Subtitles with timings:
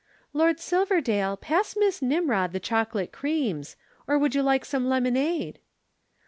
[0.33, 3.75] "Lord Silverdale, pass Miss Nimrod the chocolate creams.
[4.07, 5.59] Or would you like some lemonade?"